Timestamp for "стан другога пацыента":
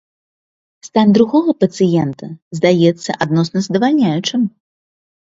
0.87-2.29